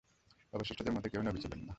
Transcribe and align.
অবশিষ্টদের 0.53 0.93
মধ্যে 0.93 1.09
কেউই 1.09 1.25
নবী 1.25 1.39
ছিলেন 1.41 1.59
না। 1.59 1.69